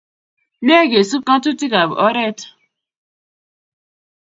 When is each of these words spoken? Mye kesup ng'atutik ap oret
Mye 0.65 0.77
kesup 0.91 1.23
ng'atutik 1.27 1.73
ap 1.81 1.91
oret 2.05 2.39